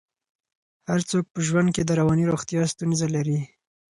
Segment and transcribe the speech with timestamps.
[0.89, 3.39] هر څوک په ژوند کې د رواني روغتیا ستونزه لري.